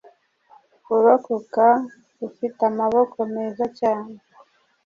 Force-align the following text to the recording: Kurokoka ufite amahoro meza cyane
Kurokoka 0.85 1.65
ufite 2.27 2.59
amahoro 2.71 3.21
meza 3.35 3.65
cyane 3.79 4.11